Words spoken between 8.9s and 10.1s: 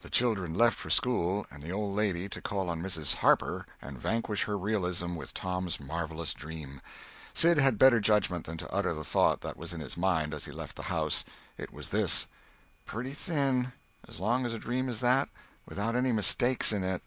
the thought that was in his